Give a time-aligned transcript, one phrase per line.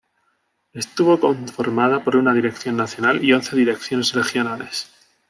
[0.73, 4.89] Estuvo conformada por una Dirección Nacional y once Direcciones Regionales.